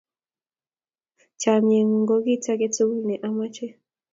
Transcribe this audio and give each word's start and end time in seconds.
Chamyengung 1.39 2.05
ko 2.09 2.15
kit 2.25 2.43
age 2.51 2.67
tugul 2.75 2.99
ne 3.05 3.15
amache 3.27 3.67